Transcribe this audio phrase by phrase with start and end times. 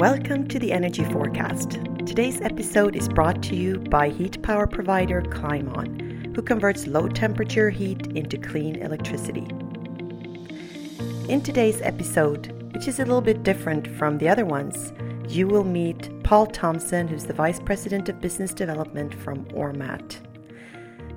[0.00, 1.72] Welcome to the Energy Forecast.
[2.06, 7.68] Today's episode is brought to you by heat power provider Climeon, who converts low temperature
[7.68, 9.46] heat into clean electricity.
[11.28, 14.94] In today's episode, which is a little bit different from the other ones,
[15.28, 20.16] you will meet Paul Thomsen, who's the Vice President of Business Development from Ormat.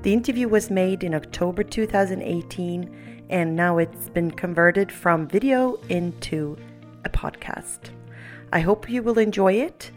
[0.02, 6.58] The interview was made in October 2018, and now it's been converted from video into
[7.06, 7.92] a podcast.
[8.54, 9.90] I hope you will enjoy it.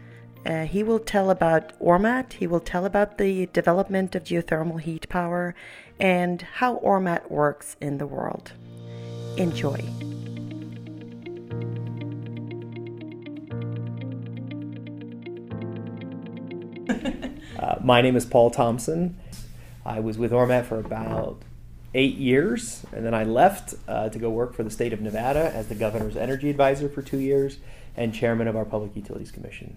[0.43, 5.07] Uh, he will tell about Ormat, he will tell about the development of geothermal heat
[5.09, 5.53] power,
[5.99, 8.53] and how Ormat works in the world.
[9.37, 9.79] Enjoy.
[17.59, 19.15] Uh, my name is Paul Thomsen.
[19.83, 21.41] I was with Ormat for about
[21.95, 25.51] eight years, and then I left uh, to go work for the state of Nevada
[25.55, 27.57] as the governor's energy advisor for two years
[27.97, 29.75] and chairman of our Public Utilities Commission.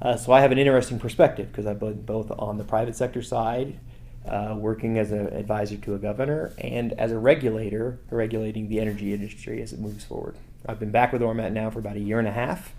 [0.00, 3.22] Uh, so I have an interesting perspective because I've been both on the private sector
[3.22, 3.78] side,
[4.26, 9.12] uh, working as an advisor to a governor, and as a regulator, regulating the energy
[9.12, 10.36] industry as it moves forward.
[10.66, 12.74] I've been back with Ormat now for about a year and a half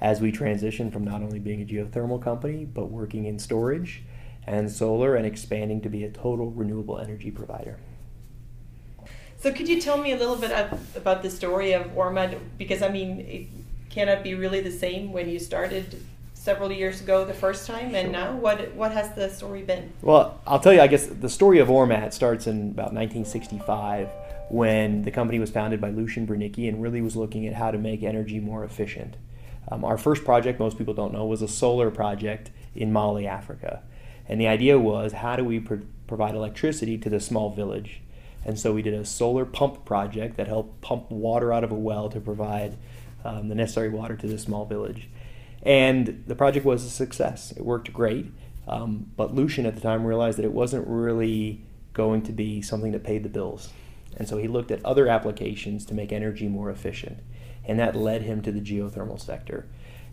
[0.00, 4.02] as we transition from not only being a geothermal company, but working in storage
[4.46, 7.78] and solar and expanding to be a total renewable energy provider.
[9.38, 12.38] So could you tell me a little bit of, about the story of Ormat?
[12.56, 13.46] Because I mean, it
[13.94, 16.02] cannot be really the same when you started
[16.34, 19.92] several years ago the first time and now what what has the story been?
[20.02, 24.08] Well i'll tell you i guess the story of ormat starts in about 1965
[24.50, 27.78] when the company was founded by Lucien Bronicki and really was looking at how to
[27.78, 29.16] make energy more efficient.
[29.70, 33.82] Um, our first project most people don't know was a solar project in mali africa.
[34.28, 38.02] And the idea was how do we pro- provide electricity to the small village?
[38.44, 41.74] And so we did a solar pump project that helped pump water out of a
[41.74, 42.76] well to provide
[43.24, 45.08] um, the necessary water to this small village.
[45.62, 47.52] And the project was a success.
[47.52, 48.26] It worked great.
[48.66, 52.92] Um, but Lucien at the time realized that it wasn't really going to be something
[52.92, 53.70] that paid the bills.
[54.16, 57.18] And so he looked at other applications to make energy more efficient.
[57.64, 59.66] And that led him to the geothermal sector.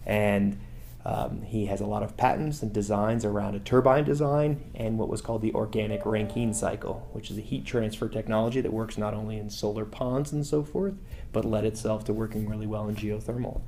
[0.06, 0.60] And
[1.04, 5.10] um, he has a lot of patents and designs around a turbine design and what
[5.10, 9.14] was called the organic Rankine cycle, which is a heat transfer technology that works not
[9.14, 10.94] only in solar ponds and so forth,
[11.32, 13.62] but led itself to working really well in geothermal.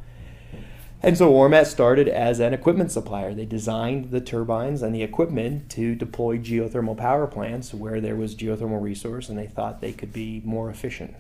[1.06, 3.34] And so Ormat started as an equipment supplier.
[3.34, 8.36] They designed the turbines and the equipment to deploy geothermal power plants where there was
[8.36, 11.14] geothermal resource and they thought they could be more efficient.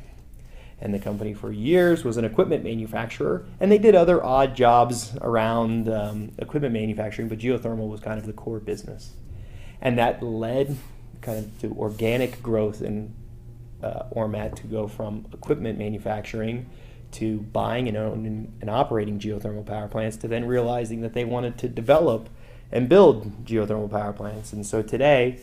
[0.79, 5.15] And the company for years was an equipment manufacturer, and they did other odd jobs
[5.21, 9.13] around um, equipment manufacturing, but geothermal was kind of the core business.
[9.81, 10.77] And that led
[11.21, 13.13] kind of to organic growth in
[13.83, 16.69] uh, Ormat to go from equipment manufacturing
[17.11, 21.57] to buying and owning and operating geothermal power plants to then realizing that they wanted
[21.59, 22.29] to develop
[22.71, 24.51] and build geothermal power plants.
[24.51, 25.39] And so today,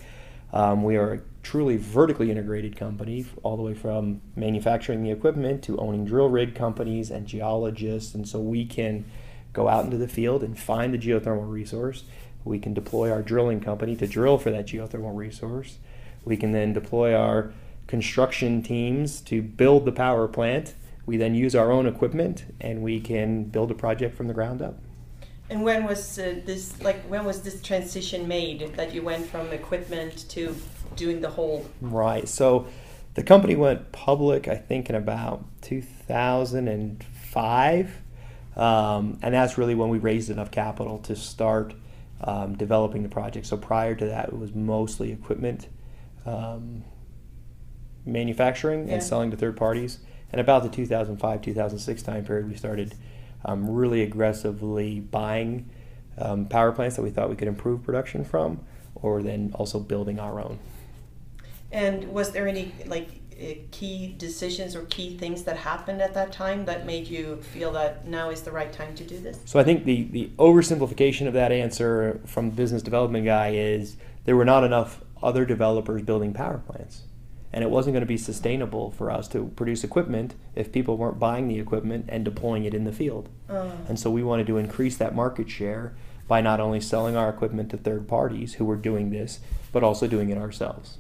[0.53, 5.62] um, we are a truly vertically integrated company, all the way from manufacturing the equipment
[5.65, 8.15] to owning drill rig companies and geologists.
[8.15, 9.05] And so we can
[9.53, 12.05] go out into the field and find the geothermal resource.
[12.45, 15.78] We can deploy our drilling company to drill for that geothermal resource.
[16.25, 17.53] We can then deploy our
[17.91, 20.75] construction teams to build the power plant.
[21.06, 24.62] We then use our own equipment and we can build a project from the ground
[24.62, 24.78] up.
[25.51, 29.53] And when was uh, this like when was this transition made that you went from
[29.53, 30.55] equipment to
[30.95, 32.28] doing the whole Right.
[32.28, 32.69] So
[33.15, 37.97] the company went public I think in about 2005.
[38.57, 41.75] Um, and that's really when we raised enough capital to start
[42.21, 43.47] um, developing the project.
[43.47, 45.67] So prior to that, it was mostly equipment
[46.25, 46.84] um,
[48.10, 48.94] manufacturing Yeah.
[48.94, 49.98] and selling to third parties.
[50.32, 52.94] And about the 2005 2006 time period, we started
[53.44, 55.69] um, really aggressively buying
[56.19, 58.60] um, power plants that we thought we could improve production from,
[58.94, 60.59] or then also building our own.
[61.72, 63.09] and was there any like
[63.41, 67.72] uh, key decisions or key things that happened at that time that made you feel
[67.72, 69.39] that now is the right time to do this?
[69.47, 73.97] So I think the, the oversimplification of that answer from the business development guy is
[74.24, 77.03] there were not enough other developers building power plants.
[77.53, 81.19] And it wasn't going to be sustainable for us to produce equipment if people weren't
[81.19, 83.29] buying the equipment and deploying it in the field.
[83.49, 85.95] Uh, And so we wanted to increase that market share
[86.29, 89.41] by not only selling our equipment to third parties who were doing this,
[89.73, 90.99] but also doing it ourselves.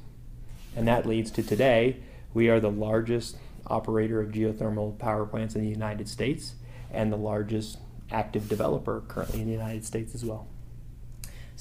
[0.76, 1.98] And that leads to today,
[2.34, 3.36] we are the largest
[3.66, 6.54] operator of geothermal power plants in the United States
[6.92, 7.78] and the largest
[8.10, 10.48] active developer currently in the United States as well.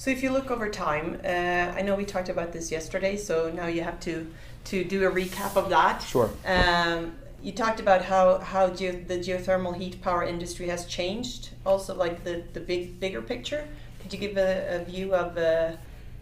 [0.00, 3.50] So if you look over time, uh, I know we talked about this yesterday, so
[3.54, 4.26] now you have to
[4.64, 6.00] to do a recap of that.
[6.00, 6.30] Sure.
[6.46, 7.12] Um,
[7.42, 11.50] you talked about how how geo, the geothermal heat power industry has changed.
[11.66, 13.68] Also, like the the big bigger picture.
[14.00, 15.36] Could you give a, a view of?
[15.36, 15.72] Uh,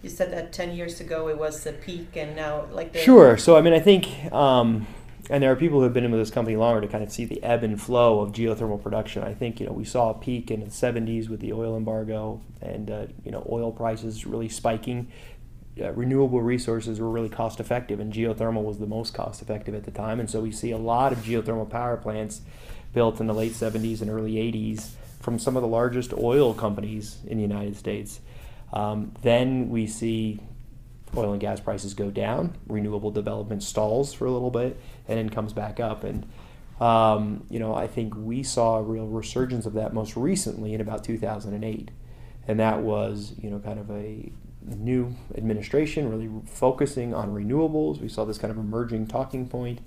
[0.03, 3.37] you said that ten years ago it was the peak, and now like the Sure.
[3.37, 4.89] So I mean, I think, um,
[5.31, 7.13] and there are people who have been in with this company longer to kind of
[7.13, 9.23] see the ebb and flow of geothermal production.
[9.23, 12.41] I think you know we saw a peak in the 70s with the oil embargo,
[12.61, 15.11] and uh, you know oil prices really spiking.
[15.81, 19.85] Uh, renewable resources were really cost effective, and geothermal was the most cost effective at
[19.85, 20.19] the time.
[20.19, 22.41] And so we see a lot of geothermal power plants
[22.93, 24.91] built in the late 70s and early 80s
[25.21, 28.21] from some of the largest oil companies in the United States.
[28.73, 30.41] Um, then we see
[31.17, 35.29] oil and gas prices go down, renewable development stalls for a little bit, and then
[35.29, 36.05] comes back up.
[36.05, 36.27] And
[36.81, 40.81] um, you know, I think we saw a real resurgence of that most recently in
[40.81, 41.91] about 2008,
[42.47, 44.31] and that was you know kind of a
[44.67, 48.01] new administration really focusing on renewables.
[48.01, 49.81] We saw this kind of emerging talking point,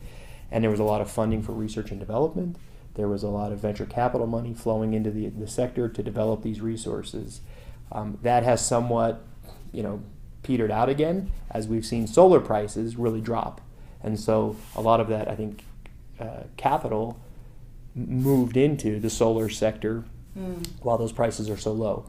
[0.52, 2.58] and there was a lot of funding for research and development.
[2.96, 6.42] There was a lot of venture capital money flowing into the, the sector to develop
[6.42, 7.42] these resources.
[7.92, 9.24] Um, that has somewhat,
[9.72, 10.02] you know,
[10.44, 13.62] petered out again as we've seen solar prices really drop.
[14.04, 15.64] And so a lot of that, I think,
[16.20, 17.20] uh, capital
[17.96, 20.04] moved into the solar sector
[20.38, 20.66] Mm.
[20.82, 22.06] while those prices are so low.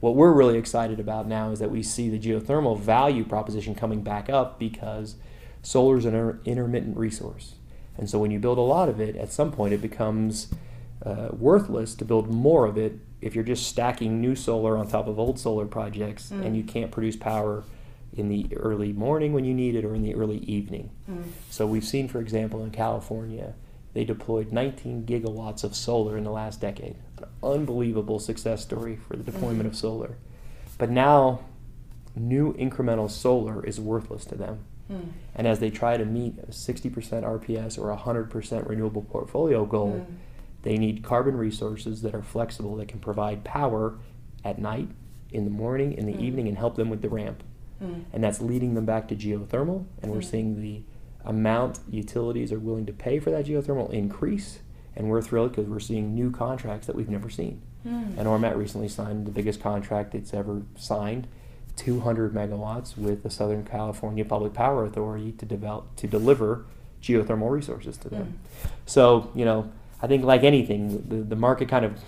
[0.00, 4.00] What we're really excited about now is that we see the geothermal value proposition coming
[4.00, 5.16] back up because
[5.62, 7.56] solar is an inter- intermittent resource.
[7.98, 10.48] And so when you build a lot of it, at some point it becomes
[11.04, 15.06] uh, worthless to build more of it if you're just stacking new solar on top
[15.06, 16.46] of old solar projects Mm.
[16.46, 17.62] and you can't produce power
[18.16, 20.90] in the early morning when you need it or in the early evening.
[21.10, 21.24] Mm.
[21.50, 23.54] So we've seen, for example, in California,
[23.92, 26.96] they deployed 19 gigawatts of solar in the last decade.
[27.18, 29.72] An unbelievable success story for the deployment Mhm.
[29.72, 30.16] of solar.
[30.78, 31.40] But now,
[32.14, 34.58] new incremental solar is worthless to them.
[34.90, 35.08] Mm.
[35.34, 40.04] And as they try to meet a 60% RPS or a 100% renewable portfolio goal,
[40.08, 40.14] Mm.
[40.62, 43.94] they need carbon resources that are flexible, that can provide power
[44.44, 44.88] at night,
[45.32, 46.20] in the morning, in the Mm.
[46.20, 47.42] evening, and help them with the ramp
[47.82, 48.04] Mm.
[48.12, 49.84] and that's leading them back to geothermal.
[50.02, 50.24] And we're Mm.
[50.30, 50.82] seeing the
[51.24, 54.60] amount utilities are willing to pay for that geothermal increase.
[54.96, 57.60] And we're thrilled because we're seeing new contracts that we've never seen.
[57.86, 58.16] Mm.
[58.18, 61.26] And Ormat recently signed the biggest contract it's ever signed,
[61.76, 66.64] 200 megawatts with the Southern California Public Power Authority to develop to deliver
[67.02, 68.38] geothermal resources to them.
[68.64, 68.68] Mm.
[68.86, 69.70] So you know,
[70.00, 72.00] I think like anything, the, the market kind of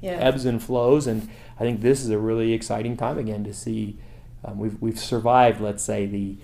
[0.00, 0.12] Yeah.
[0.12, 1.28] ebbs and flows, and
[1.58, 3.96] I think this is a really exciting time again to see.
[4.44, 6.36] Um, we've we've survived, let's say, the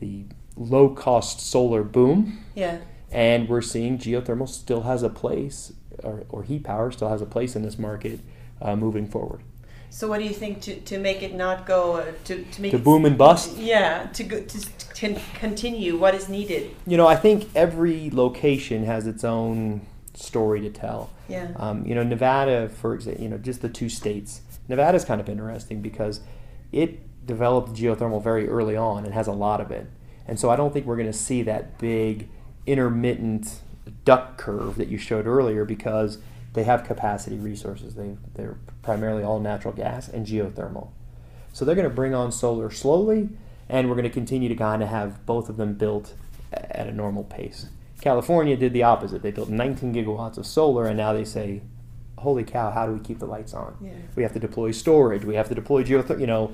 [0.00, 0.24] the
[0.56, 2.78] low cost solar boom, Yeah.
[3.10, 5.72] and we're seeing geothermal still has a place,
[6.02, 8.20] or, or heat power still has a place in this market
[8.60, 9.40] uh, moving forward.
[9.90, 12.72] So what do you think to, to make it not go uh, to to make
[12.72, 14.60] To boom and bust, Yeah, to go to,
[14.94, 15.96] to continue.
[15.96, 16.74] What is needed?
[16.86, 19.80] you know, I think every location has its own
[20.14, 21.10] story to tell.
[21.28, 21.48] Yeah.
[21.56, 24.40] Um, you know, Nevada, for example, you know, just the two states.
[24.68, 26.20] Nevada's kind of interesting because
[26.72, 29.86] it developed geothermal very early on and has a lot of it.
[30.26, 32.28] And so I don't think we're going to see that big
[32.66, 33.60] intermittent
[34.04, 36.18] duck curve that you showed earlier because
[36.54, 37.94] they have capacity resources.
[37.94, 40.88] They, they're primarily all natural gas and geothermal.
[41.52, 43.28] So they're going to bring on solar slowly,
[43.68, 46.14] and we're going to continue to kind of have both of them built
[46.52, 47.66] at a normal pace.
[48.00, 49.22] California did the opposite.
[49.22, 51.62] They built 19 gigawatts of solar, and now they say,
[52.18, 52.70] "Holy cow!
[52.70, 53.76] How do we keep the lights on?
[53.80, 53.92] Yeah.
[54.14, 55.24] We have to deploy storage.
[55.24, 56.20] We have to deploy geothermal.
[56.20, 56.52] You know."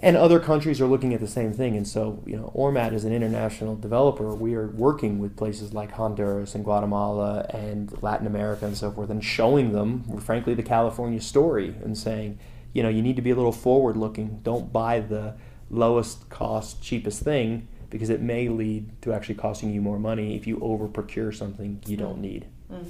[0.00, 1.74] And other countries are looking at the same thing.
[1.74, 4.34] And so, you know, Ormat is an international developer.
[4.34, 9.08] We are working with places like Honduras and Guatemala and Latin America and so forth,
[9.08, 12.38] and showing them, frankly, the California story and saying,
[12.74, 14.40] you know, you need to be a little forward looking.
[14.42, 15.34] Don't buy the
[15.70, 20.46] lowest cost, cheapest thing because it may lead to actually costing you more money if
[20.46, 22.46] you over procure something you don't need.
[22.70, 22.86] Mm.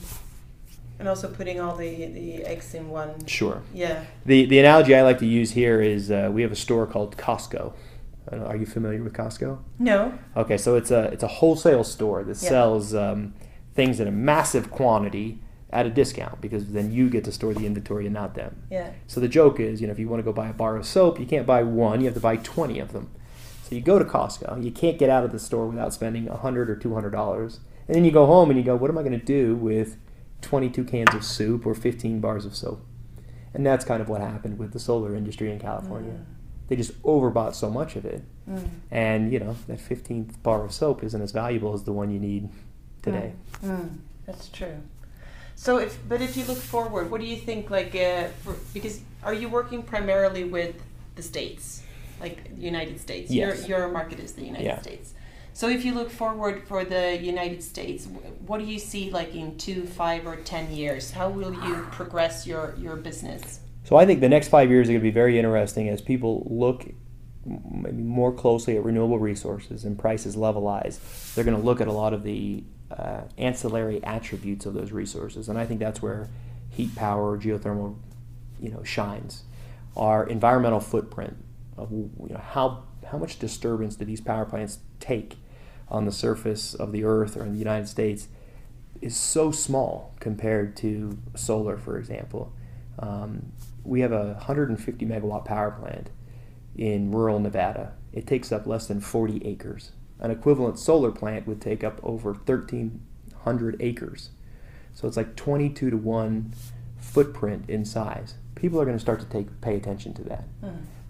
[0.99, 3.27] And also putting all the the eggs in one.
[3.27, 3.63] Sure.
[3.75, 4.05] Yeah.
[4.25, 7.17] The, the analogy I like to use here is uh, we have a store called
[7.17, 7.73] Costco.
[8.33, 9.59] Are you familiar with Costco?
[9.79, 10.19] No.
[10.37, 12.49] Okay, so it's a it's a wholesale store that Yeah.
[12.49, 13.35] sells um,
[13.75, 15.39] things in a massive quantity
[15.71, 18.63] at a discount because then you get to store the inventory and not them.
[18.71, 18.91] Yeah.
[19.07, 20.87] So the joke is, you know, if you want to go buy a bar of
[20.87, 23.11] soap, you can't buy one; you have to buy twenty of them.
[23.63, 26.37] So you go to Costco, you can't get out of the store without spending a
[26.37, 28.99] hundred or two hundred dollars, and then you go home and you go, "What am
[28.99, 29.99] I going to do with
[30.43, 32.85] twenty-two cans of soup or fifteen bars of soap?"
[33.55, 36.25] And that's kind of what happened with the solar industry in California.
[36.69, 38.69] They just overbought so much of it, Mm.
[38.91, 42.19] and you know that fifteenth bar of soap isn't as valuable as the one you
[42.19, 42.49] need
[43.03, 43.33] today.
[43.65, 43.99] Mm.
[44.27, 44.77] That's true.
[45.55, 47.71] So if but if you look forward, what do you think?
[47.71, 50.75] Like, uh, for, because are you working primarily with
[51.15, 51.83] the states,
[52.21, 53.31] like the United States?
[53.31, 53.67] Yes.
[53.69, 54.81] Your your market is the United Yeah.
[54.81, 55.15] States.
[55.57, 58.07] So if you look forward for the United States,
[58.45, 61.13] what do you see like in two, five, or ten years?
[61.13, 63.61] How will you progress your your business?
[63.85, 66.47] So I think the next five years are going to be very interesting as people
[66.51, 66.85] look
[67.47, 70.99] maybe more closely at renewable resources and prices levelize.
[71.35, 75.49] They're going to look at a lot of the uh, ancillary attributes of those resources,
[75.49, 76.29] and I think that's where
[76.69, 77.97] heat power, geothermal,
[78.61, 79.45] you know, shines.
[79.97, 81.35] Our environmental footprint
[81.79, 85.37] of you know how how much disturbance do these power plants take
[85.89, 88.29] on the surface of the earth or in the United States
[89.01, 92.53] is so small compared to solar, for example.
[92.99, 93.53] Um,
[93.85, 96.11] we have a 150 megawatt power plant
[96.77, 97.93] in rural Nevada.
[98.13, 99.93] It takes up less than 40 acres.
[100.19, 104.31] An equivalent solar plant would take up over 1,300 acres.
[104.95, 106.55] So it's like 22 to 1
[106.99, 108.35] footprint in size.
[108.55, 110.45] People are going to start to take pay attention to that.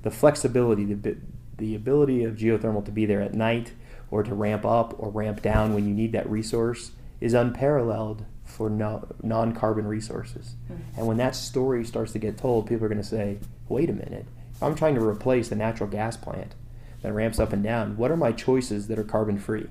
[0.02, 1.16] The flexibility, the,
[1.56, 3.72] the ability of geothermal to be there at night
[4.10, 8.70] or to ramp up or ramp down when you need that resource is unparalleled for
[8.70, 10.54] no, non-carbon resources.
[10.70, 10.98] Mm-hmm.
[10.98, 13.92] And when that story starts to get told, people are going to say, "Wait a
[13.92, 14.26] minute!
[14.54, 16.54] If I'm trying to replace the natural gas plant
[17.02, 19.68] that ramps up and down, what are my choices that are carbon-free?"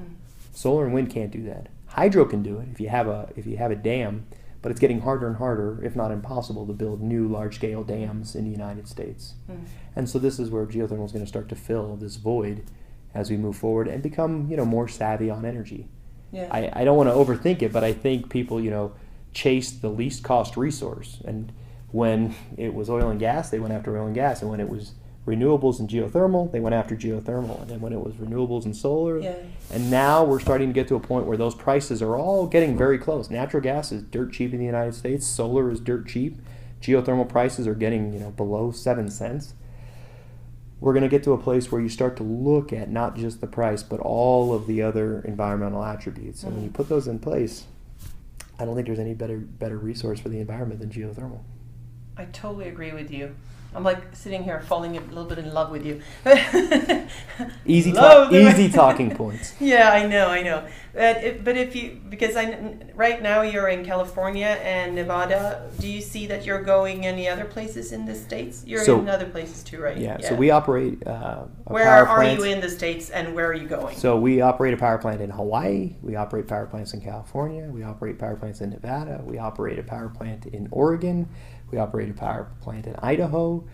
[0.00, 0.14] Mm-hmm.
[0.52, 1.68] Solar and wind can't do that.
[1.88, 4.26] Hydro can do it if you have a if you have a dam,
[4.62, 8.44] but it's getting harder and harder, if not impossible, to build new large-scale dams in
[8.44, 9.34] the United States.
[9.50, 9.64] Mm-hmm.
[9.96, 12.64] And so this is where geothermal is going to start to fill this void
[13.14, 15.88] as we move forward and become you know more savvy on energy.
[16.32, 16.48] Yeah.
[16.50, 18.92] I, I don't want to overthink it, but I think people, you know,
[19.32, 21.18] chase the least cost resource.
[21.24, 21.52] And
[21.92, 24.42] when it was oil and gas, they went after oil and gas.
[24.42, 24.94] And when it was
[25.28, 27.60] renewables and geothermal, they went after geothermal.
[27.62, 29.36] And then when it was renewables and solar, Yeah.
[29.70, 32.76] and now we're starting to get to a point where those prices are all getting
[32.76, 33.30] very close.
[33.30, 35.24] Natural gas is dirt cheap in the United States.
[35.24, 36.40] Solar is dirt cheap.
[36.82, 39.54] Geothermal prices are getting, you know, below seven cents
[40.80, 43.40] we're going to get to a place where you start to look at not just
[43.40, 46.42] the price, but all of the other environmental attributes.
[46.42, 46.74] And when you mm.
[46.74, 47.64] put those in place,
[48.58, 51.40] I don't think there's any better better resource for the environment than geothermal.
[52.16, 53.34] I totally agree with you.
[53.74, 56.00] I'm like sitting here falling a little bit in love with you.
[57.66, 59.54] Easy, talk, easy talking points.
[59.60, 60.66] Yeah, I know, I know.
[60.92, 65.88] But if, but if you because I right now you're in California and Nevada, do
[65.88, 68.62] you see that you're going any other places in the states?
[68.64, 69.96] You're So- in other places too, right?
[69.96, 70.18] Yeah.
[70.20, 72.38] So we operate uh, Where are plant.
[72.38, 73.96] you in the states and where are you going?
[73.96, 75.96] So we operate a power plant in Hawaii.
[76.00, 77.64] We operate power plants in California.
[77.64, 79.20] We operate power plants in Nevada.
[79.24, 81.28] We operate a power plant in Oregon.
[81.74, 83.64] We operate a power plant in Idaho.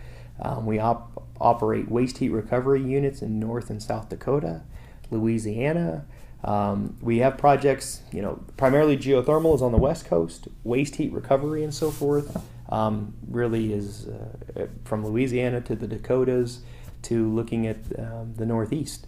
[0.40, 4.62] Um, we op- operate waste heat recovery units in North and South Dakota,
[5.10, 6.06] Louisiana.
[6.42, 11.12] Um, we have projects, you know, primarily geothermal is on the west coast, waste heat
[11.12, 12.42] recovery and so forth.
[12.70, 16.60] Um, really is uh, from Louisiana to the Dakotas
[17.02, 19.06] to looking at um, the Northeast.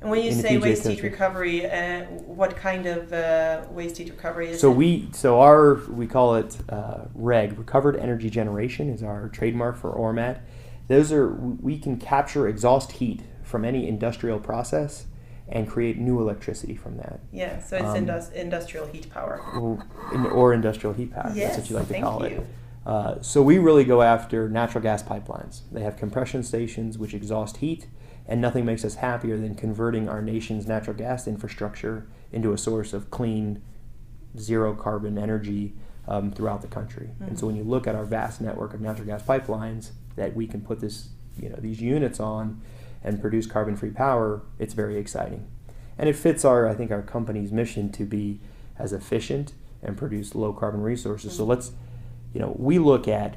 [0.00, 4.10] And when you in say waste heat recovery, uh, what kind of uh, waste heat
[4.10, 4.76] recovery is So it?
[4.76, 9.90] we, so our, we call it uh, REG, Recovered Energy Generation, is our trademark for
[9.92, 10.40] ORMAT.
[10.86, 15.06] Those are we can capture exhaust heat from any industrial process
[15.48, 19.40] and create new electricity from that, yeah, so it's um, indus- industrial heat power.
[19.54, 19.82] or,
[20.30, 21.32] or industrial heat power.
[21.34, 22.36] Yes, that's what you like to call you.
[22.36, 22.46] it.
[22.86, 25.62] Uh, so we really go after natural gas pipelines.
[25.72, 27.86] They have compression stations which exhaust heat,
[28.28, 32.92] and nothing makes us happier than converting our nation's natural gas infrastructure into a source
[32.92, 33.62] of clean,
[34.38, 35.74] zero carbon energy
[36.06, 37.10] um, throughout the country.
[37.20, 40.46] And so when you look at our vast network of natural gas pipelines that we
[40.46, 41.08] can put this,
[41.40, 42.60] you know, these units on
[43.02, 45.48] and produce carbon-free power, it's very exciting.
[45.96, 48.40] And it fits our, I think, our company's mission to be
[48.78, 51.36] as efficient and produce low carbon resources.
[51.36, 51.72] So let's,
[52.34, 53.36] you know, we look at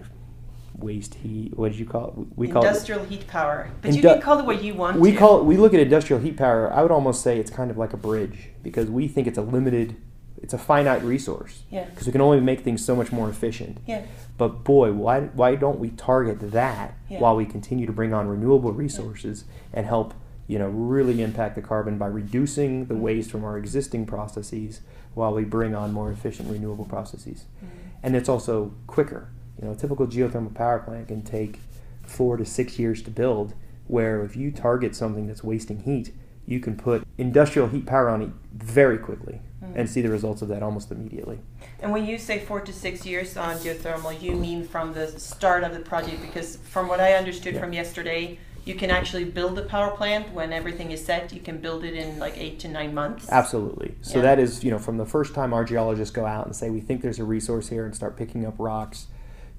[0.81, 1.57] waste heat.
[1.57, 2.37] What did you call it?
[2.37, 3.69] We call it industrial heat power.
[3.81, 5.17] But you can call it what you want we to.
[5.17, 6.71] call we look at industrial heat power.
[6.73, 9.41] I would almost say it's kind of like a bridge because we think it's a
[9.41, 9.95] limited,
[10.41, 11.85] it's a finite resource Yeah.
[11.85, 13.79] because we can only make things so much more efficient.
[13.87, 14.05] Yeah.
[14.37, 17.19] But boy, why why don't we target that Yeah.
[17.19, 20.13] while we continue to bring on renewable resources and help
[20.47, 23.03] you know really impact the carbon by reducing the mm-hmm.
[23.03, 24.81] waste from our existing processes
[25.13, 27.45] while we bring on more efficient renewable processes.
[27.57, 27.77] Mm-hmm.
[28.03, 29.29] And it's also quicker.
[29.59, 31.59] You know, a typical geothermal power plant can take
[32.05, 33.53] four to six years to build.
[33.87, 36.13] Where if you target something that's wasting heat,
[36.45, 39.73] you can put industrial heat power on it very quickly hmm.
[39.75, 41.39] and see the results of that almost immediately.
[41.81, 45.63] And when you say four to six years on geothermal, you mean from the start
[45.63, 46.21] of the project?
[46.21, 47.61] Because from what I understood Yeah.
[47.61, 51.33] from yesterday, you can actually build a power plant when everything is set.
[51.33, 53.27] You can build it in like eight to nine months.
[53.29, 53.95] Absolutely.
[54.01, 54.23] So Yeah.
[54.23, 56.79] that is, you know, from the first time our geologists go out and say we
[56.79, 59.07] think there's a resource here and start picking up rocks,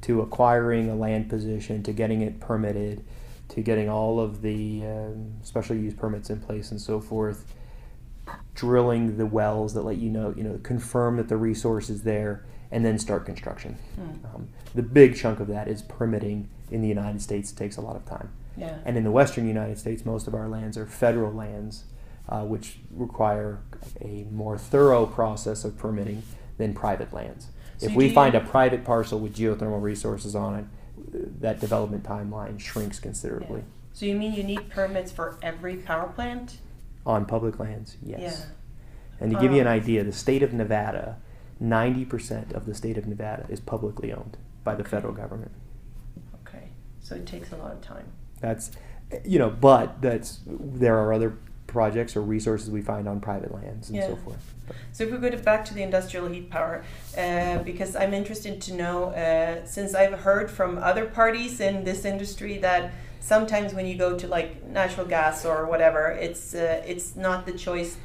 [0.02, 3.04] to acquiring a land position, to getting it permitted,
[3.49, 7.44] to getting all of the um, special use permits in place and so forth.
[8.54, 12.44] drilling the wells that let you know, you know, confirm that the resource is there,
[12.71, 13.76] and then start construction.
[14.00, 14.35] Mm.
[14.35, 17.97] Um, the big chunk of that is permitting in the United States takes a lot
[17.97, 18.30] of time.
[18.56, 18.78] Yeah.
[18.85, 21.85] And in the western United States, most of our lands are federal lands,
[22.28, 23.61] uh, which require
[24.00, 26.23] a more thorough process of permitting
[26.59, 27.49] than private lands.
[27.82, 32.04] So if we you- find a private parcel with geothermal resources on it, that development
[32.04, 33.64] timeline shrinks considerably.
[33.92, 36.58] So you mean you need permits for every power plant?
[37.04, 38.20] On public lands, yes.
[38.20, 38.46] Yeah.
[39.20, 41.18] And to give you an Um, idea, the state of Nevada,
[41.60, 45.50] 90% of the state of Nevada is publicly owned by the federal government.
[46.46, 46.68] Okay.
[47.00, 48.06] So it takes a lot of time.
[48.40, 48.70] That's,
[49.24, 51.36] you know, but that's, there are other
[51.72, 54.24] projects or resources we find on private lands and so Yeah.
[54.24, 54.54] forth.
[54.92, 56.84] So if we go to back to the industrial heat power,
[57.18, 62.04] uh, because I'm interested to know, uh, since I've heard from other parties in this
[62.04, 67.16] industry that sometimes when you go to like natural gas or whatever, it's uh, it's
[67.16, 67.96] not the choice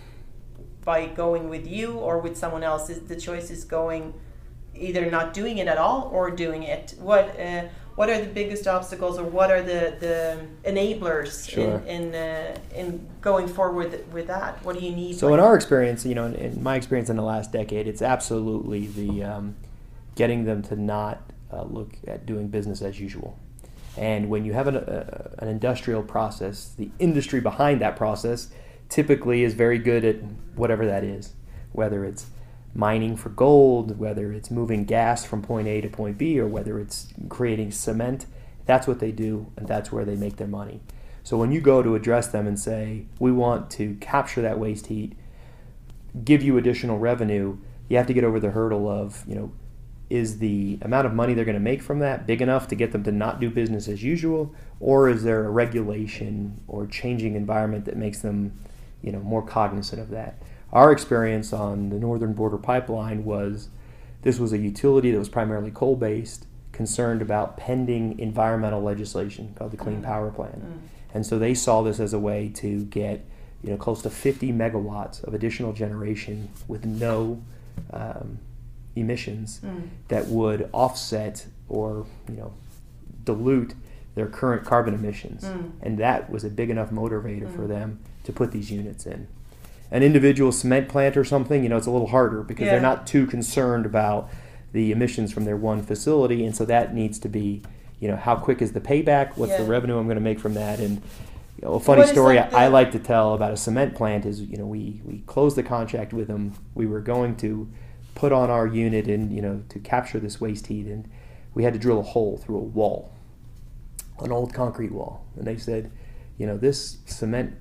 [0.85, 2.89] by going with you or with someone else.
[2.89, 4.13] Is the choice is going
[4.75, 6.95] either not doing it at all or doing it.
[6.99, 7.63] What uh,
[7.97, 11.79] what are the biggest obstacles or what are the, the enablers Sure.
[11.79, 14.63] in in, uh, in going forward with that?
[14.63, 15.15] What do you need?
[15.15, 18.03] So in our experience, you know, in, in my experience in the last decade, it's
[18.03, 19.55] absolutely the um,
[20.13, 23.35] getting them to not uh, look at doing business as usual.
[23.97, 28.49] And when you have an, uh, an industrial process, the industry behind that process
[28.89, 30.17] typically is very good at
[30.55, 31.33] whatever that is,
[31.71, 32.27] whether it's
[32.77, 36.79] mining for gold, whether it's moving gas from point A to point B, or whether
[36.79, 38.27] it's creating cement.
[38.67, 40.81] That's what they do, and that's where they make their money.
[41.23, 44.87] So when you go to address them and say, we want to capture that waste
[44.87, 45.17] heat,
[46.23, 47.57] give you additional revenue,
[47.89, 49.51] you have to get over the hurdle of, you know,
[50.09, 52.91] is the amount of money they're going to make from that big enough to get
[52.91, 57.85] them to not do business as usual, or is there a regulation or changing environment
[57.85, 58.57] that makes them,
[59.01, 60.41] you know, more cognizant of that?
[60.73, 63.69] Our experience on the Northern Border Pipeline was
[64.23, 69.71] this was a utility that was primarily coal based, concerned about pending environmental legislation called
[69.71, 70.03] the Clean Mm.
[70.03, 70.61] Power Plan.
[70.83, 70.87] Mm.
[71.13, 73.25] And so they saw this as a way to get
[73.63, 77.41] you know close to 50 megawatts of additional generation with no
[77.91, 78.39] um,
[78.95, 79.87] emissions Mm.
[80.09, 82.53] that would offset or you know
[83.23, 83.73] dilute
[84.15, 85.43] their current carbon emissions.
[85.43, 85.71] Mm.
[85.81, 87.67] And that was a big enough motivator for Mm.
[87.69, 89.27] them to put these units in.
[89.91, 92.71] An individual cement plant or something, you know, it's a little harder because Yeah.
[92.73, 94.29] they're not too concerned about
[94.73, 97.61] the emissions from their one facility, and so that needs to be,
[97.99, 99.37] you know, how quick is the payback?
[99.37, 100.79] What's the revenue I'm going to make from that?
[100.79, 101.01] And
[101.57, 104.25] you know, a funny What story like I like to tell about a cement plant
[104.25, 106.53] is, you know, we we closed the contract with them.
[106.75, 107.67] We were going to
[108.13, 111.07] put on our unit and you know to capture this waste heat, and
[111.55, 113.11] we had to drill a hole through a wall,
[114.19, 115.89] an old concrete wall, and they said,
[116.37, 117.55] you know, this cement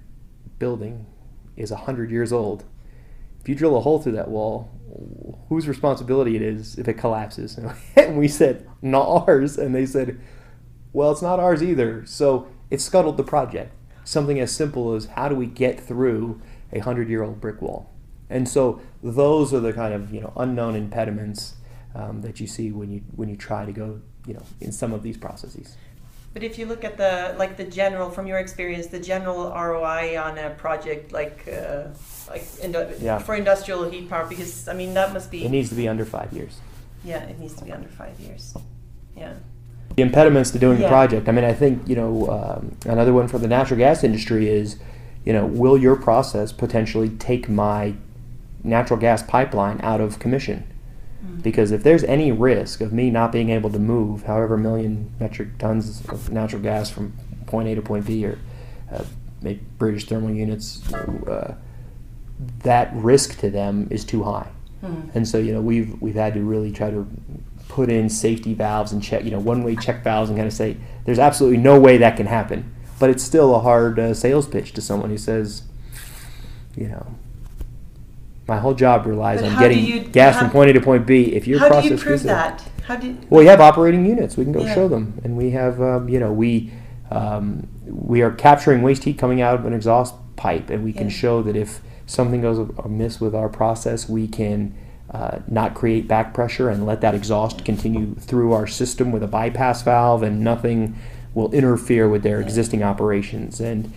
[0.59, 1.07] building
[1.57, 2.65] is hundred years old.
[3.41, 4.71] If you drill a hole through that wall,
[5.49, 7.59] whose responsibility it is if it collapses?
[7.97, 9.59] And we said, not ours.
[9.59, 10.21] And they said,
[10.93, 12.05] well, it's not ours either.
[12.07, 13.73] So it scuttled the project.
[14.05, 16.41] Something as simple as how do we get through
[16.73, 17.91] a hundred year old brick wall?
[18.31, 21.55] And so those are the kind of you know unknown impediments
[21.95, 24.93] um, that you see when you when you try to go you know in some
[24.93, 25.77] of these processes.
[26.37, 30.19] But if you look at the like the general from your experience, the general ROI
[30.23, 31.85] on a project like uh,
[32.29, 33.17] like indu- Yeah.
[33.21, 36.05] for industrial heat power, because I mean that must be It needs to be under
[36.05, 36.59] five years.
[37.03, 38.53] yeah, it needs to be under five years.
[39.17, 39.33] Yeah.
[39.97, 40.89] the impediments to doing Yeah.
[40.89, 41.27] a project.
[41.27, 44.77] I mean, I think you know um, another one for the natural gas industry is,
[45.25, 47.95] you know, will your process potentially take my
[48.63, 50.65] natural gas pipeline out of commission?
[51.43, 55.59] Because if there's any risk of me not being able to move however million metric
[55.59, 57.13] tons of natural gas from
[57.47, 58.39] point A to point B or
[58.93, 59.05] uh,
[59.43, 61.55] maybe British thermal units, uh,
[62.63, 64.49] that risk to them is too high.
[64.81, 65.09] Hmm.
[65.15, 67.07] And so, you know, we've we've had to really try to
[67.69, 70.77] put in safety valves and check, you know, one-way check valves and kind of say
[71.05, 72.75] there's absolutely no way that can happen.
[72.99, 75.63] But it's still a hard uh, sales pitch to someone who says,
[76.77, 77.15] you know,
[78.49, 81.07] my whole job relies But on getting you- gas how- from point A to point
[81.07, 81.25] B.
[81.35, 82.63] If your How do process you prove it- that?
[82.87, 84.37] How do you, well, we have operating units.
[84.37, 84.75] We can go Yeah.
[84.75, 86.71] show them, and we have, um, you know, we
[87.09, 91.09] um, we are capturing waste heat coming out of an exhaust pipe, and we can
[91.09, 94.73] show that if something goes amiss with our process, we can
[95.13, 99.29] uh, not create back pressure and let that exhaust continue through our system with a
[99.29, 100.97] bypass valve, and nothing
[101.33, 102.45] will interfere with their Yeah.
[102.45, 103.61] existing operations.
[103.61, 103.93] And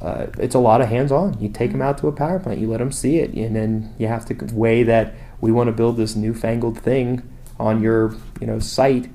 [0.00, 1.38] uh, it's a lot of hands-on.
[1.40, 3.94] You take them out to a power plant, you let them see it, and then
[3.98, 7.22] you have to weigh that we want to build this newfangled thing
[7.58, 9.10] on your you know site,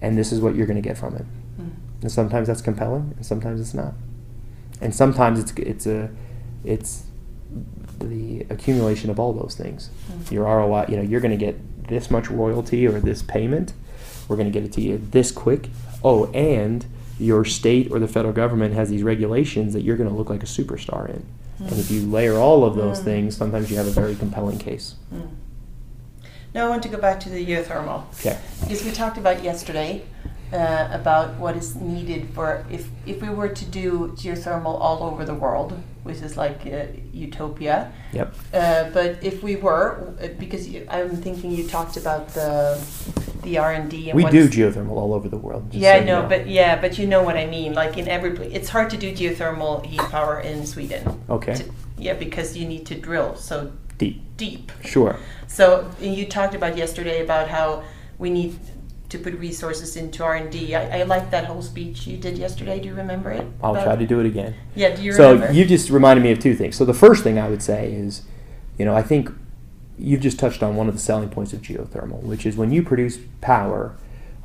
[0.00, 1.26] and this is what you're going to get from it.
[1.56, 1.68] Hmm.
[2.02, 3.94] And sometimes that's compelling, and sometimes it's not.
[4.80, 6.10] And sometimes it's it's a
[6.64, 7.04] it's
[7.98, 9.90] the accumulation of all those things.
[10.10, 10.34] Mm-hmm.
[10.34, 13.72] Your ROI, you know, you're going to get this much royalty or this payment.
[14.28, 15.68] We're going to get it to you this quick.
[16.02, 16.86] Oh, and
[17.20, 20.42] your state or the federal government has these regulations that you're going to look like
[20.42, 21.16] a superstar in.
[21.20, 21.66] Mm-hmm.
[21.66, 23.04] And if you layer all of those mm-hmm.
[23.04, 24.94] things, sometimes you have a very compelling case.
[25.12, 25.30] Mm.
[26.54, 28.04] Now I want to go back to the geothermal.
[28.20, 28.38] Okay.
[28.60, 30.02] Because we talked about yesterday
[30.52, 35.24] uh, about what is needed for if if we were to do geothermal all over
[35.24, 37.92] the world, which is like uh, utopia.
[38.12, 38.34] Yep.
[38.52, 42.80] Uh, but if we were, uh, because you, I'm thinking you talked about the
[43.42, 44.12] the R and D.
[44.12, 45.72] We do geothermal all over the world.
[45.72, 47.74] Yeah, I know, but yeah, but you know what I mean.
[47.74, 51.22] Like in every, it's hard to do geothermal heat power in Sweden.
[51.28, 51.54] Okay.
[51.54, 51.64] To,
[51.98, 54.22] yeah, because you need to drill so deep.
[54.36, 54.72] Deep.
[54.84, 55.16] Sure.
[55.46, 57.84] So you talked about yesterday about how
[58.18, 58.58] we need
[59.10, 60.74] to put resources into R and D.
[60.74, 62.78] I, I like that whole speech you did yesterday.
[62.80, 63.46] Do you remember it?
[63.62, 64.54] I'll try to do it again.
[64.74, 64.94] Yeah.
[64.94, 65.52] Do you so remember?
[65.52, 66.76] you just reminded me of two things.
[66.76, 68.22] So the first thing I would say is,
[68.78, 69.30] you know, I think
[70.00, 72.82] you've just touched on one of the selling points of geothermal, which is when you
[72.82, 73.96] produce power.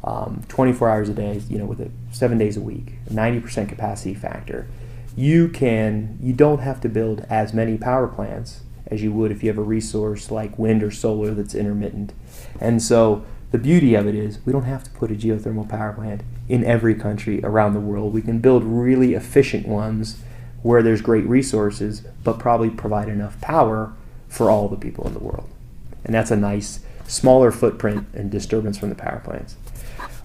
[0.04, 4.14] Um, 24 hours a day, you know, with it seven days a week, 90% capacity
[4.14, 4.68] factor,
[5.16, 9.42] you can, you don't have to build as many power plants as you would if
[9.42, 12.14] you have a resource like wind or solar that's intermittent.
[12.60, 15.94] And so the beauty of it is we don't have to put a geothermal power
[15.94, 18.14] plant in every country around the world.
[18.14, 20.22] We can build really efficient ones
[20.62, 23.94] where there's great resources, but probably provide enough power
[24.36, 25.50] for all the people in the world.
[26.04, 29.56] And that's a nice smaller footprint and disturbance from the power plants.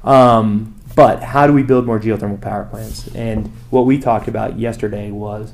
[0.02, 3.14] Um, but how do we build more geothermal power plants?
[3.14, 5.52] And what we talked about yesterday was,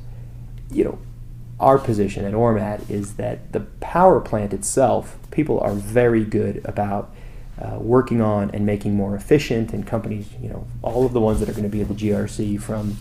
[0.70, 0.98] you know,
[1.60, 7.14] our position at Ormat is that the power plant itself, people are very good about
[7.60, 9.72] uh, working on and making more efficient.
[9.72, 11.94] And companies, you know, all of the ones that are going to be at the
[11.94, 12.96] GRC, from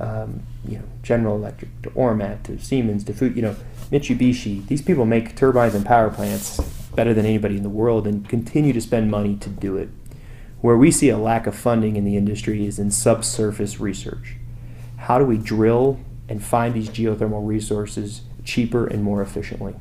[0.00, 3.56] um, you know General Electric to Ormat to Siemens to you know,
[3.90, 4.66] Mitsubishi.
[4.66, 6.60] These people make turbines and power plants
[6.94, 9.88] better than anybody in the world, and continue to spend money to do it.
[10.60, 14.36] Where we see a lack of funding in the industry is in subsurface research.
[14.96, 19.74] How do we drill and find these geothermal resources cheaper and more efficiently.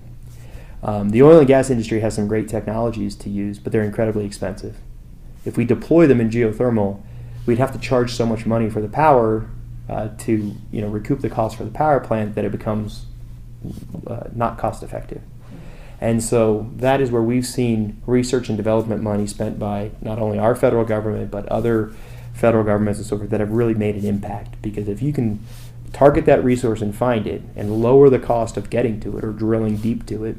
[0.81, 4.25] Um, the oil and gas industry has some great technologies to use, but they're incredibly
[4.25, 4.77] expensive.
[5.45, 7.01] If we deploy them in geothermal,
[7.45, 9.49] we'd have to charge so much money for the power
[9.89, 13.05] uh, to you know recoup the cost for the power plant that it becomes
[14.07, 15.21] uh, not cost effective.
[16.01, 20.39] And so that is where we've seen research and development money spent by not only
[20.39, 21.91] our federal government but other
[22.33, 24.61] federal governments and so forth that have really made an impact.
[24.61, 25.39] Because if you can
[25.91, 29.33] target that resource and find it and lower the cost of getting to it or
[29.33, 30.37] drilling deep to it,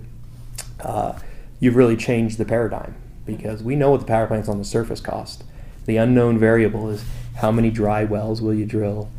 [0.81, 1.19] uh,
[1.59, 2.95] you've really changed the paradigm
[3.27, 5.45] because we know what the power plants on the surface cost.
[5.85, 7.05] The unknown variable is
[7.37, 9.11] how many dry wells will you drill,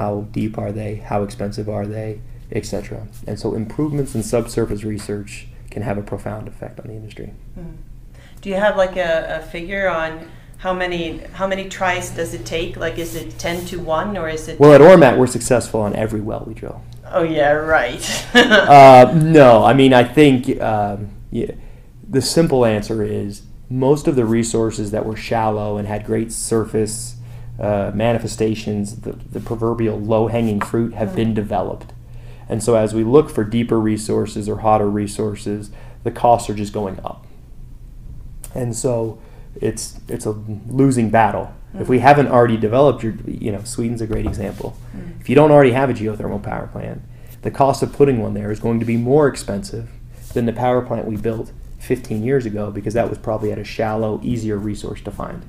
[0.00, 2.20] how deep are they, how expensive are they,
[2.52, 3.06] etc.
[3.26, 7.34] And so improvements in subsurface research can have a profound effect on the industry.
[7.58, 7.76] Mm.
[8.40, 12.46] Do you have like a, a figure on how many how many tries does it
[12.46, 12.78] take?
[12.78, 14.58] Like, is it ten to one or is it?
[14.58, 16.82] Well, at Ormat, we're successful on every well we drill.
[17.04, 18.02] Oh yeah, right.
[18.34, 21.52] uh, no, I mean I think um, yeah,
[22.08, 27.16] the simple answer is most of the resources that were shallow and had great surface
[27.60, 31.92] uh, manifestations, the, the proverbial low hanging fruit, have been developed.
[32.48, 35.70] And so as we look for deeper resources or hotter resources,
[36.02, 37.26] the costs are just going up.
[38.54, 39.20] And so
[39.54, 41.54] it's it's a losing battle.
[41.74, 44.76] If we haven't already developed your, you know, Sweden's a great example.
[45.20, 47.02] If you don't already have a geothermal power plant,
[47.42, 49.88] the cost of putting one there is going to be more expensive
[50.32, 53.64] than the power plant we built 15 years ago because that was probably at a
[53.64, 55.44] shallow, easier resource to find.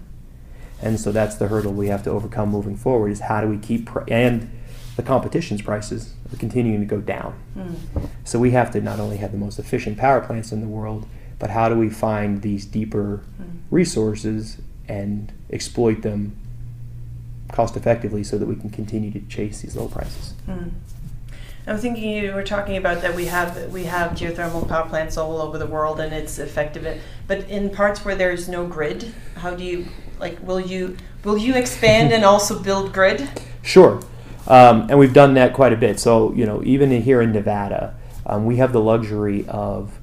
[0.82, 3.58] And so that's the hurdle we have to overcome moving forward is how do we
[3.58, 4.50] keep pr- and
[4.96, 7.38] the competition's prices are continuing to go down.
[7.58, 7.76] Mm.
[8.24, 11.08] So we have to not only have the most efficient power plants in the world,
[11.40, 13.60] but how do we find these deeper mm.
[13.70, 16.36] resources and exploit them
[17.52, 20.34] cost effectively so that we can continue to chase these low prices?
[20.48, 20.72] Mm.
[21.68, 25.40] I'm thinking you were talking about that we have we have geothermal power plants all
[25.40, 27.02] over the world and it's effective.
[27.28, 29.86] But in parts where there's no grid, how do you
[30.22, 30.40] like?
[30.42, 33.28] Will you will you expand and also build grid?
[33.62, 34.02] Sure,
[34.48, 36.00] um, and we've done that quite a bit.
[36.00, 40.00] So you know, even here in Nevada, um, we have the luxury of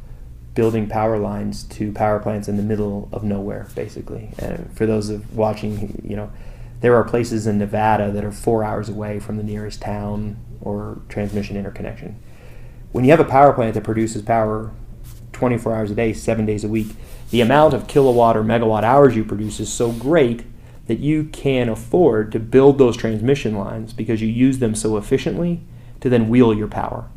[0.55, 4.31] building power lines to power plants in the middle of nowhere, basically.
[4.41, 6.33] And for those of watching, you know,
[6.81, 11.01] there are places in Nevada that are four hours away from the nearest town or
[11.09, 12.21] transmission interconnection.
[12.91, 14.73] When you have a power plant that produces power
[15.33, 16.89] 24 hours a day, seven days a week,
[17.31, 20.45] the amount of kilowatt or megawatt hours you produce is so great
[20.87, 25.61] that you can afford to build those transmission lines because you use them so efficiently
[26.01, 27.09] to then wheel your power.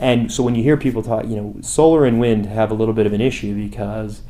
[0.00, 2.92] And so when you hear people talk, you know, solar and wind have a little
[2.92, 4.22] bit of an issue because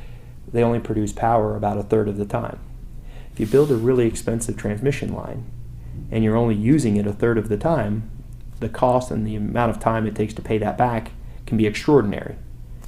[0.52, 2.58] they only produce power about a third of the time.
[3.32, 5.50] If you build a really expensive transmission line
[6.10, 8.10] and you're only using it a third of the time,
[8.60, 11.12] the cost and the amount of time it takes to pay that back
[11.46, 12.36] can be extraordinary.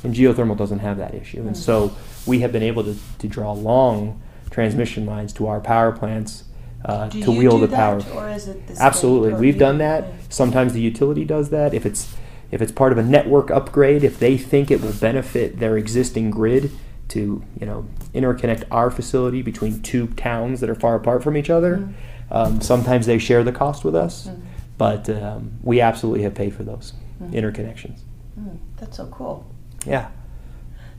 [0.04, 1.40] And geothermal doesn't have that issue.
[1.46, 1.94] And so
[2.26, 6.44] we have been able to, to draw long transmission lines to our power plants
[6.84, 8.00] uh, Do to you wheel do the power.
[8.00, 10.04] that, or is it the state Absolutely, we've done that.
[10.28, 11.74] Sometimes the utility does that.
[11.74, 12.14] If it's
[12.52, 16.30] if it's part of a network upgrade, if they think it will benefit their existing
[16.30, 16.70] grid
[17.08, 21.50] to you know interconnect our facility between two towns that are far apart from each
[21.50, 21.92] other, Mm.
[22.30, 24.28] um, sometimes they share the cost with us.
[24.28, 24.40] Mm.
[24.78, 27.32] But um, we absolutely have paid for those Mm.
[27.32, 27.98] interconnections.
[28.40, 29.44] Mm, that's so cool.
[29.86, 30.10] Yeah.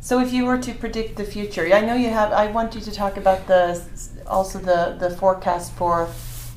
[0.01, 2.31] So, if you were to predict the future, I know you have.
[2.31, 3.81] I want you to talk about the
[4.27, 6.07] also the the forecast for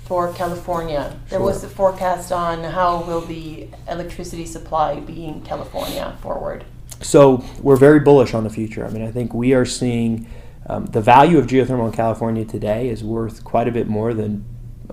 [0.04, 1.18] for California.
[1.28, 6.64] There was a forecast on how will the electricity supply be in California forward.
[7.00, 8.84] So we're very bullish on the future.
[8.86, 10.28] I mean, I think we are seeing
[10.68, 14.44] um, the value of geothermal in California today is worth quite a bit more than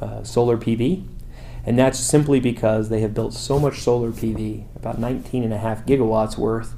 [0.02, 1.06] uh, solar PV.
[1.66, 5.58] And that's simply because they have built so much solar PV, about 19 and a
[5.58, 6.74] half gigawatts worth,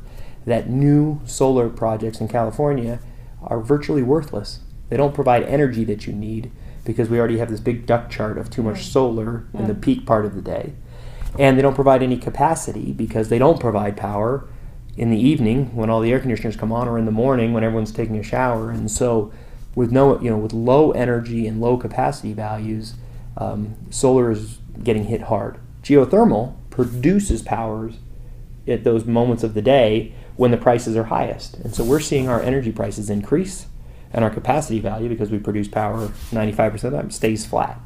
[0.45, 2.99] that new solar projects in California
[3.43, 4.59] are virtually worthless.
[4.89, 6.51] They don't provide energy that you need
[6.83, 10.05] because we already have this big duck chart of too much solar in the peak
[10.05, 10.73] part of the day.
[11.39, 14.47] And they don't provide any capacity because they don't provide power
[14.97, 17.63] in the evening when all the air conditioners come on or in the morning when
[17.63, 18.71] everyone's taking a shower.
[18.71, 19.31] And so
[19.75, 22.95] with no you know with low energy and low capacity values,
[23.37, 25.57] um, solar is getting hit hard.
[25.83, 27.95] Geothermal produces powers
[28.67, 31.53] at those moments of the day when the prices are highest.
[31.57, 33.67] And so we're seeing our energy prices increase
[34.11, 37.79] and our capacity value because we produce power 95% of the time stays flat.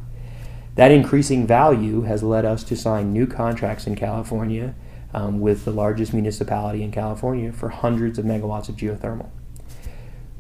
[0.75, 4.73] That increasing value has led us to sign new contracts in California
[5.13, 9.31] um, with the largest municipality in California for hundreds of megawatts of geothermal.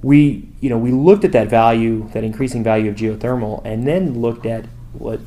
[0.01, 4.21] We, you know, we looked at that value, that increasing value of geothermal, and then
[4.21, 5.19] looked at what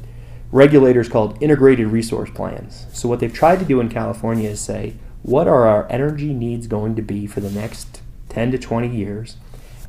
[0.51, 2.87] regulators called integrated resource plans.
[2.95, 6.67] So what they've tried to do in California is say, what are our energy needs
[6.67, 9.37] going to be for the next 10 to 20 years?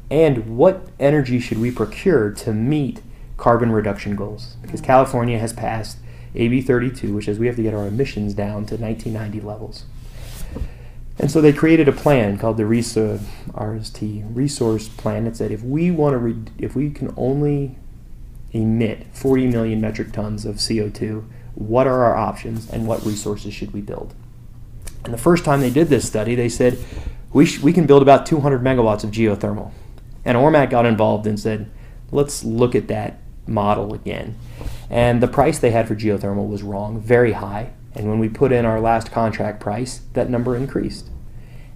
[0.09, 3.01] And what energy should we procure to meet
[3.37, 4.55] carbon reduction goals?
[4.61, 5.97] Because California has passed
[6.35, 9.85] AB 32, which says we have to get our emissions down to 1990 levels.
[11.19, 15.27] And so they created a plan called the RST Resource Plan.
[15.27, 17.77] It said if we want to, re- if we can only
[18.51, 23.73] emit 40 million metric tons of CO2, what are our options and what resources should
[23.73, 24.13] we build?
[25.03, 26.77] And the first time they did this study, they said
[27.31, 29.71] we, sh- we can build about 200 megawatts of geothermal.
[30.25, 31.71] And Ormat got involved and said,
[32.11, 34.37] let's look at that model again.
[34.89, 37.71] And the price they had for geothermal was wrong, very high.
[37.95, 41.09] And when we put in our last contract price, that number increased.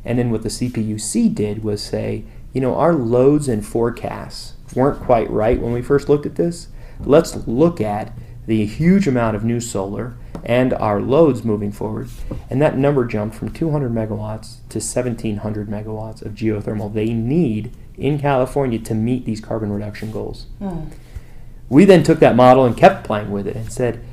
[0.05, 5.01] And then what the CPUC did was say, you know, our loads and forecasts weren't
[5.01, 6.67] quite right when we first looked at this.
[6.99, 8.13] Let's look at
[8.45, 12.09] the huge amount of new solar and our loads moving forward.
[12.49, 18.19] And that number jumped from 200 megawatts to 1700 megawatts of geothermal they need in
[18.19, 20.47] California to meet these carbon reduction goals.
[20.59, 20.85] Hmm.
[21.69, 24.03] We then took that model and kept playing with it and said,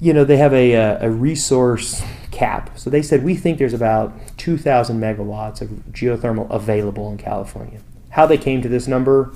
[0.00, 2.78] you know, they have a, uh, a resource cap.
[2.78, 7.80] So they said, we think there's about 2,000 megawatts of geothermal available in California.
[8.10, 9.34] How they came to this number,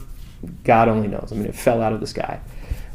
[0.64, 1.30] God only knows.
[1.32, 2.40] I mean, it fell out of the sky.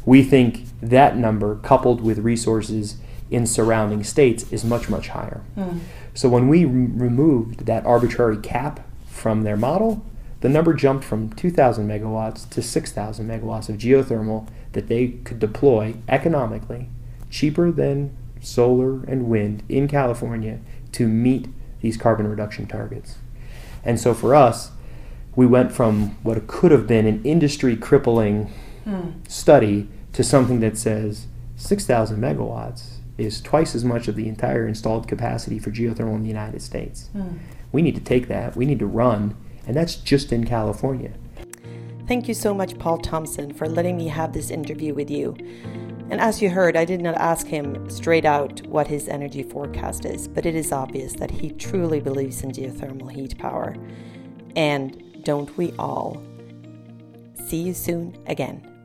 [0.08, 2.96] We think that number, coupled with resources
[3.30, 5.42] in surrounding states, is much, much higher.
[5.54, 5.80] Hmm.
[6.14, 10.02] So when we re- removed that arbitrary cap from their model,
[10.40, 15.96] the number jumped from 2,000 megawatts to 6,000 megawatts of geothermal that they could deploy
[16.08, 16.88] economically,
[17.28, 20.58] cheaper than solar and wind in California
[20.92, 21.48] to meet
[21.82, 23.16] these carbon reduction targets.
[23.84, 24.70] And so for us,
[25.36, 28.50] we went from what could have been an industry crippling
[29.28, 35.08] Study to something that says 6,000 megawatts is twice as much of the entire installed
[35.08, 37.08] capacity for geothermal in the United States.
[37.12, 37.38] Hmm.
[37.72, 41.12] We need to take that, we need to run, and that's just in California.
[42.06, 45.36] Thank you so much, Paul Thomsen, for letting me have this interview with you.
[46.10, 50.06] And as you heard, I did not ask him straight out what his energy forecast
[50.06, 53.76] is, but it is obvious that he truly believes in geothermal heat power.
[54.56, 56.22] And don't we all?
[57.46, 58.77] See you soon again.